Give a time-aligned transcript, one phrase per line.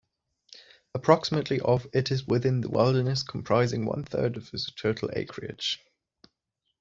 [0.95, 5.79] Approximately of it is within the wilderness, comprising one-third of its total acreage.